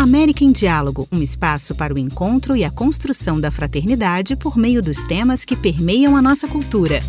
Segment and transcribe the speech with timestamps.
[0.00, 4.80] América em Diálogo, um espaço para o encontro e a construção da fraternidade por meio
[4.80, 7.00] dos temas que permeiam a nossa cultura.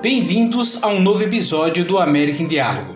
[0.00, 2.94] Bem-vindos a um novo episódio do América em Diálogo.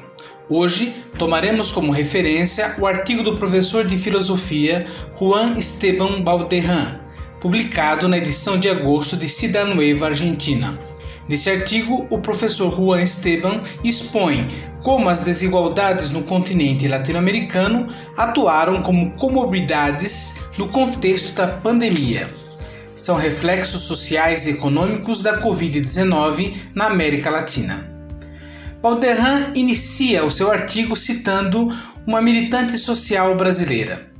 [0.48, 4.86] Hoje tomaremos como referência o artigo do professor de filosofia
[5.18, 6.99] Juan Esteban Balderran,
[7.40, 10.78] publicado na edição de agosto de Cidade Nueva Argentina.
[11.28, 14.48] Nesse artigo, o professor Juan Esteban expõe
[14.82, 22.28] como as desigualdades no continente latino-americano atuaram como comorbidades no contexto da pandemia.
[22.94, 27.88] São reflexos sociais e econômicos da Covid-19 na América Latina.
[28.82, 31.68] Valderran inicia o seu artigo citando
[32.06, 34.10] uma militante social brasileira.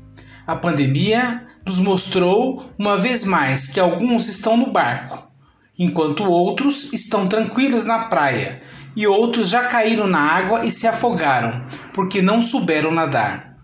[0.47, 5.31] A pandemia nos mostrou uma vez mais que alguns estão no barco,
[5.79, 8.61] enquanto outros estão tranquilos na praia
[8.97, 13.57] e outros já caíram na água e se afogaram porque não souberam nadar.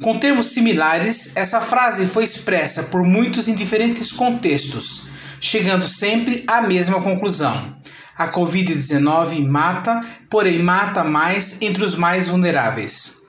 [0.00, 5.08] Com termos similares, essa frase foi expressa por muitos em diferentes contextos,
[5.40, 7.76] chegando sempre à mesma conclusão.
[8.16, 13.20] A Covid-19 mata, porém mata mais entre os mais vulneráveis.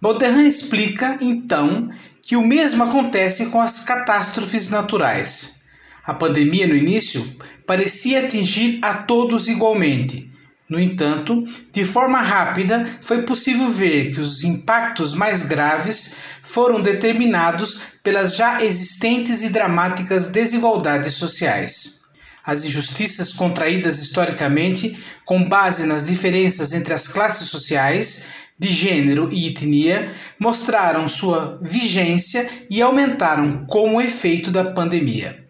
[0.00, 1.88] Baudrillard explica, então,
[2.24, 5.60] que o mesmo acontece com as catástrofes naturais.
[6.04, 10.30] A pandemia no início parecia atingir a todos igualmente.
[10.68, 17.82] No entanto, de forma rápida foi possível ver que os impactos mais graves foram determinados
[18.02, 22.00] pelas já existentes e dramáticas desigualdades sociais.
[22.44, 28.26] As injustiças contraídas historicamente, com base nas diferenças entre as classes sociais,
[28.58, 35.44] de gênero e etnia mostraram sua vigência e aumentaram como efeito da pandemia.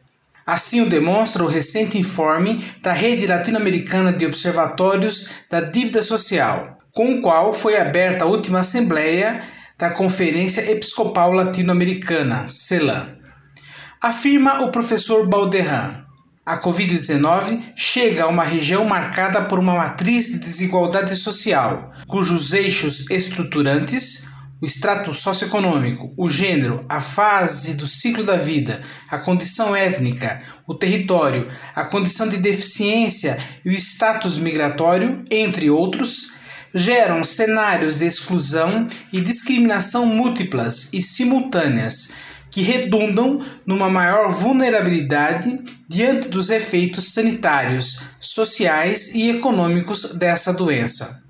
[0.47, 7.15] Assim o demonstra o recente informe da Rede Latino-Americana de Observatórios da Dívida Social, com
[7.15, 9.43] o qual foi aberta a última assembleia
[9.79, 13.17] da Conferência Episcopal Latino-Americana, CELAM.
[14.03, 16.04] Afirma o professor Balderran.
[16.47, 23.09] A Covid-19 chega a uma região marcada por uma matriz de desigualdade social, cujos eixos
[23.11, 24.27] estruturantes,
[24.61, 30.75] o extrato socioeconômico, o gênero, a fase do ciclo da vida, a condição étnica, o
[30.75, 36.35] território, a condição de deficiência e o status migratório, entre outros,
[36.75, 42.13] geram cenários de exclusão e discriminação múltiplas e simultâneas
[42.55, 51.25] que redundam numa maior vulnerabilidade diante dos efeitos sanitários, sociais e econômicos dessa doença.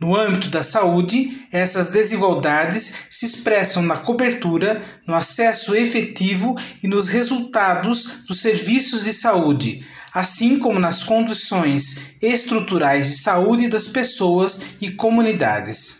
[0.00, 7.08] No âmbito da saúde, essas desigualdades se expressam na cobertura, no acesso efetivo e nos
[7.08, 14.90] resultados dos serviços de saúde, assim como nas condições estruturais de saúde das pessoas e
[14.90, 15.99] comunidades.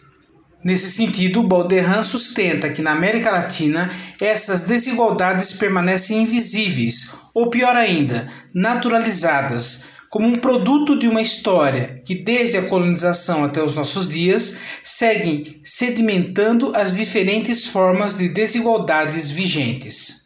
[0.63, 3.91] Nesse sentido, Balderran sustenta que na América Latina
[4.21, 12.15] essas desigualdades permanecem invisíveis, ou pior ainda, naturalizadas, como um produto de uma história que,
[12.15, 20.21] desde a colonização até os nossos dias, seguem sedimentando as diferentes formas de desigualdades vigentes.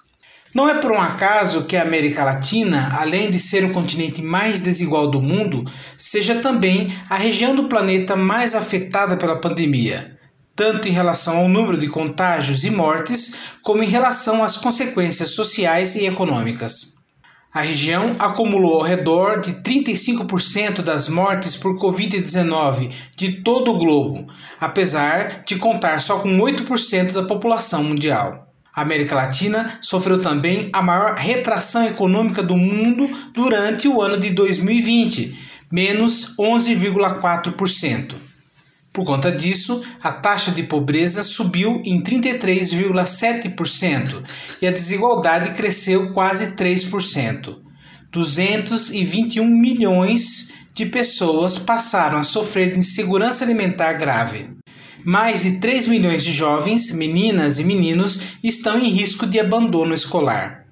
[0.53, 4.61] Não é por um acaso que a América Latina, além de ser o continente mais
[4.61, 5.65] desigual do mundo,
[5.97, 10.14] seja também a região do planeta mais afetada pela pandemia
[10.57, 15.95] tanto em relação ao número de contágios e mortes, como em relação às consequências sociais
[15.97, 16.95] e econômicas.
[17.55, 24.27] A região acumulou ao redor de 35% das mortes por Covid-19 de todo o globo,
[24.59, 28.49] apesar de contar só com 8% da população mundial.
[28.75, 34.31] A América Latina sofreu também a maior retração econômica do mundo durante o ano de
[34.31, 35.39] 2020,
[35.71, 38.34] menos 11,4%.
[38.95, 44.23] Por conta disso, a taxa de pobreza subiu em 33,7%
[44.63, 47.57] e a desigualdade cresceu quase 3%.
[48.13, 54.51] 221 milhões de pessoas passaram a sofrer de insegurança alimentar grave.
[55.05, 60.64] Mais de 3 milhões de jovens, meninas e meninos estão em risco de abandono escolar.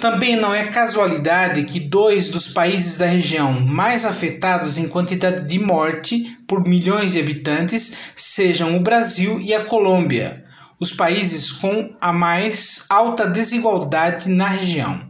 [0.00, 5.58] Também não é casualidade que dois dos países da região mais afetados em quantidade de
[5.58, 10.44] morte por milhões de habitantes sejam o Brasil e a Colômbia,
[10.78, 15.00] os países com a mais alta desigualdade na região.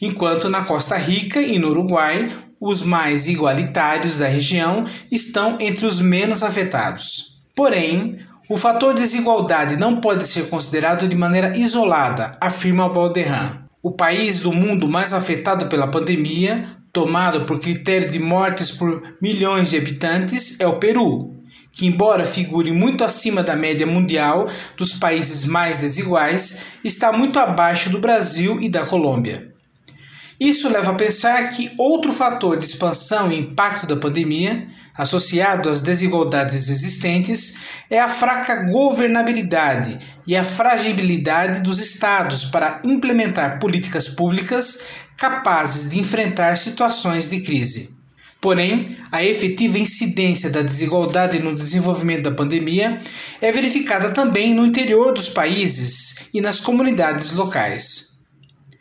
[0.00, 2.30] Enquanto na Costa Rica e no Uruguai,
[2.60, 7.40] os mais igualitários da região estão entre os menos afetados.
[7.56, 13.67] Porém, o fator desigualdade não pode ser considerado de maneira isolada, afirma Balderran.
[13.82, 19.70] O país do mundo mais afetado pela pandemia, tomado por critério de mortes por milhões
[19.70, 21.36] de habitantes é o Peru,
[21.70, 27.88] que, embora figure muito acima da média mundial dos países mais desiguais, está muito abaixo
[27.88, 29.54] do Brasil e da Colômbia.
[30.40, 35.80] Isso leva a pensar que outro fator de expansão e impacto da pandemia, associado às
[35.80, 37.56] desigualdades existentes,
[37.88, 44.82] é a fraca governabilidade e a fragilidade dos estados para implementar políticas públicas
[45.16, 47.96] capazes de enfrentar situações de crise.
[48.40, 53.00] Porém, a efetiva incidência da desigualdade no desenvolvimento da pandemia
[53.40, 58.07] é verificada também no interior dos países e nas comunidades locais.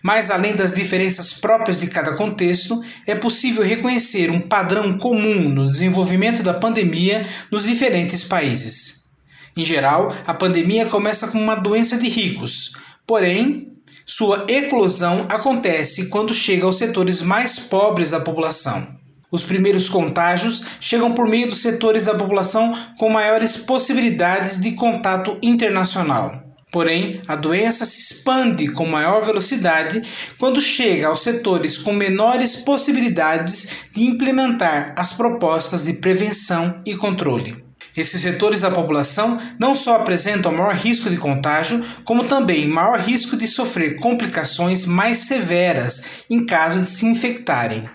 [0.07, 5.67] Mas, além das diferenças próprias de cada contexto, é possível reconhecer um padrão comum no
[5.67, 9.09] desenvolvimento da pandemia nos diferentes países.
[9.57, 12.71] Em geral, a pandemia começa como uma doença de ricos,
[13.05, 13.73] porém,
[14.05, 18.87] sua eclosão acontece quando chega aos setores mais pobres da população.
[19.29, 25.37] Os primeiros contágios chegam por meio dos setores da população com maiores possibilidades de contato
[25.41, 26.46] internacional.
[26.77, 29.99] Porém, a doença se expande com maior velocidade
[30.37, 37.65] quando chega aos setores com menores possibilidades de implementar as propostas de prevenção e controle.
[37.97, 43.35] Esses setores da população não só apresentam maior risco de contágio, como também maior risco
[43.35, 47.89] de sofrer complicações mais severas em caso de se infectarem.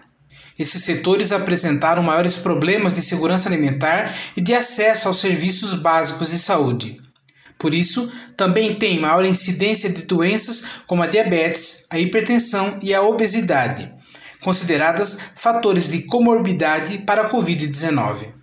[0.59, 6.39] Esses setores apresentaram maiores problemas de segurança alimentar e de acesso aos serviços básicos de
[6.41, 7.01] saúde.
[7.63, 13.01] Por isso, também tem maior incidência de doenças como a diabetes, a hipertensão e a
[13.01, 13.89] obesidade,
[14.41, 18.35] consideradas fatores de comorbidade para a Covid-19.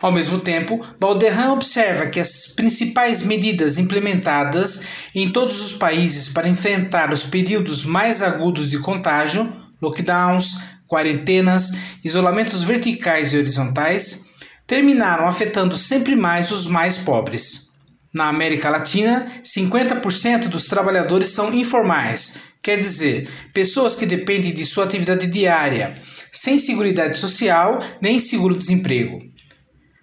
[0.00, 6.48] Ao mesmo tempo, Balderran observa que as principais medidas implementadas em todos os países para
[6.48, 9.52] enfrentar os períodos mais agudos de contágio,
[9.82, 11.72] lockdowns, quarentenas,
[12.04, 14.26] isolamentos verticais e horizontais,
[14.68, 17.67] terminaram afetando sempre mais os mais pobres.
[18.18, 24.82] Na América Latina, 50% dos trabalhadores são informais, quer dizer, pessoas que dependem de sua
[24.82, 25.94] atividade diária,
[26.32, 29.20] sem seguridade social nem seguro-desemprego.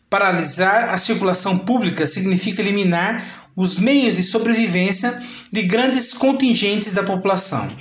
[0.10, 5.22] Paralisar a circulação pública significa eliminar os meios de sobrevivência
[5.52, 7.76] de grandes contingentes da população.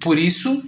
[0.00, 0.62] Por isso,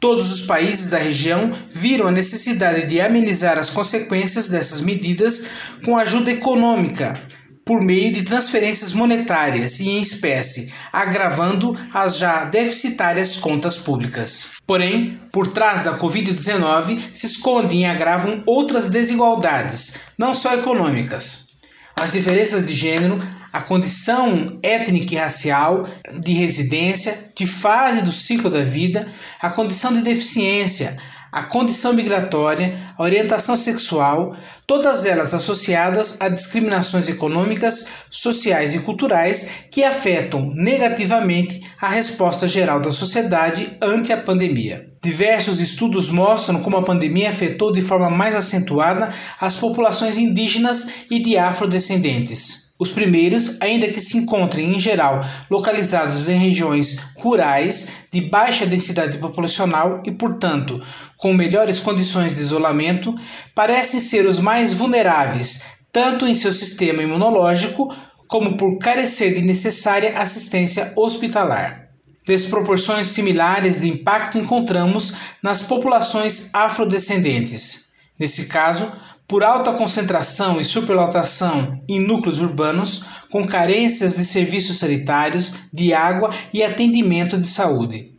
[0.00, 5.46] todos os países da região viram a necessidade de amenizar as consequências dessas medidas
[5.84, 7.30] com ajuda econômica
[7.64, 14.52] por meio de transferências monetárias e em espécie, agravando as já deficitárias contas públicas.
[14.66, 21.50] Porém, por trás da Covid-19 se escondem e agravam outras desigualdades, não só econômicas.
[21.96, 23.20] As diferenças de gênero,
[23.52, 25.88] a condição étnica e racial,
[26.20, 29.06] de residência, de fase do ciclo da vida,
[29.40, 30.96] a condição de deficiência,
[31.32, 34.36] a condição migratória, a orientação sexual,
[34.66, 42.80] todas elas associadas a discriminações econômicas, sociais e culturais que afetam negativamente a resposta geral
[42.80, 44.88] da sociedade ante a pandemia.
[45.02, 49.08] Diversos estudos mostram como a pandemia afetou de forma mais acentuada
[49.40, 52.69] as populações indígenas e de afrodescendentes.
[52.80, 59.18] Os primeiros, ainda que se encontrem em geral localizados em regiões rurais de baixa densidade
[59.18, 60.80] populacional e, portanto,
[61.18, 63.14] com melhores condições de isolamento,
[63.54, 67.94] parecem ser os mais vulneráveis, tanto em seu sistema imunológico
[68.26, 71.90] como por carecer de necessária assistência hospitalar.
[72.26, 77.90] Desproporções similares de impacto encontramos nas populações afrodescendentes.
[78.18, 78.90] Nesse caso,
[79.30, 86.30] por alta concentração e superlotação em núcleos urbanos, com carências de serviços sanitários, de água
[86.52, 88.10] e atendimento de saúde.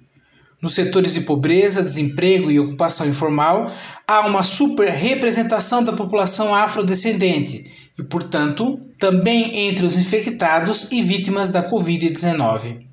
[0.61, 3.69] Nos setores de pobreza, desemprego e ocupação informal,
[4.07, 11.69] há uma superrepresentação da população afrodescendente e, portanto, também entre os infectados e vítimas da
[11.69, 12.85] Covid-19.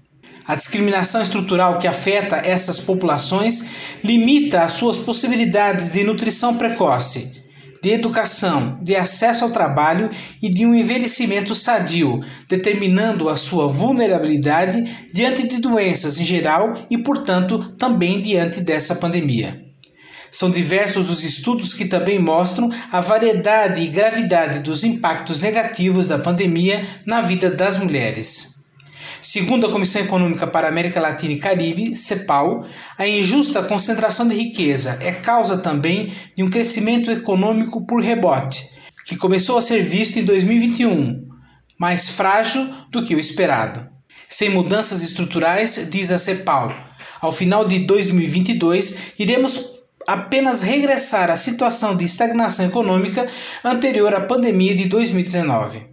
[0.44, 3.70] A discriminação estrutural que afeta essas populações
[4.02, 7.46] limita as suas possibilidades de nutrição precoce
[7.82, 10.10] de educação, de acesso ao trabalho
[10.42, 16.98] e de um envelhecimento sadio, determinando a sua vulnerabilidade diante de doenças em geral e,
[16.98, 19.64] portanto, também diante dessa pandemia.
[20.30, 26.18] São diversos os estudos que também mostram a variedade e gravidade dos impactos negativos da
[26.18, 28.57] pandemia na vida das mulheres.
[29.20, 32.64] Segundo a Comissão Econômica para a América Latina e Caribe, CEPAL,
[32.96, 38.68] a injusta concentração de riqueza é causa também de um crescimento econômico por rebote,
[39.04, 41.26] que começou a ser visto em 2021,
[41.78, 43.88] mais frágil do que o esperado.
[44.28, 46.72] Sem mudanças estruturais, diz a CEPAL,
[47.20, 53.26] ao final de 2022 iremos apenas regressar à situação de estagnação econômica
[53.64, 55.87] anterior à pandemia de 2019.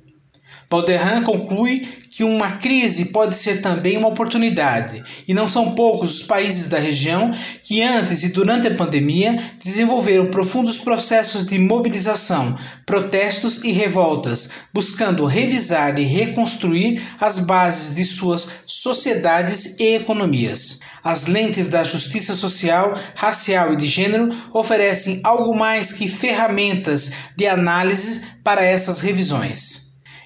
[0.76, 6.24] Balderran conclui que uma crise pode ser também uma oportunidade, e não são poucos os
[6.24, 7.32] países da região
[7.64, 12.56] que, antes e durante a pandemia, desenvolveram profundos processos de mobilização,
[12.86, 20.80] protestos e revoltas, buscando revisar e reconstruir as bases de suas sociedades e economias.
[21.04, 27.46] As lentes da justiça social, racial e de gênero oferecem algo mais que ferramentas de
[27.46, 29.85] análise para essas revisões.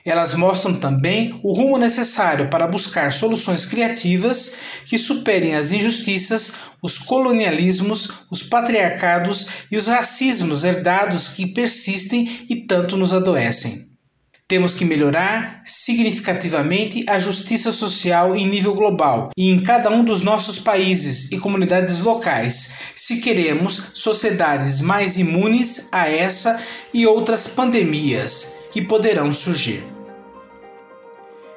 [0.10, 6.98] Elas mostram também o rumo necessário para buscar soluções criativas que superem as injustiças, os
[6.98, 13.88] colonialismos, os patriarcados e os racismos herdados que persistem e tanto nos adoecem.
[14.48, 20.24] Temos que melhorar significativamente a justiça social em nível global e em cada um dos
[20.24, 26.60] nossos países e comunidades locais, se queremos sociedades mais imunes a essa
[26.92, 29.99] e outras pandemias que poderão surgir.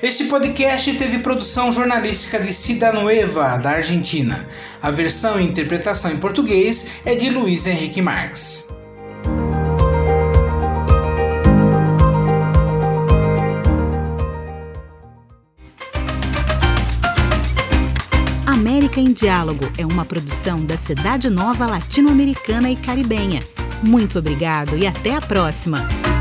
[0.02, 4.49] Este podcast teve produção jornalística de Cida Nueva, da Argentina.
[4.82, 8.68] A versão e interpretação em português é de Luiz Henrique Marques.
[18.44, 23.44] América em Diálogo é uma produção da Cidade Nova Latino-Americana e Caribenha.
[23.85, 26.12] Muito obrigado e até a próxima!